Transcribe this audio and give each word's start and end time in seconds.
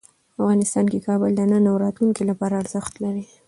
افغانستان 0.39 0.85
کې 0.91 0.99
کابل 1.07 1.31
د 1.35 1.41
نن 1.51 1.63
او 1.71 1.75
راتلونکي 1.85 2.23
لپاره 2.29 2.53
ارزښت 2.61 2.93
لري. 3.03 3.23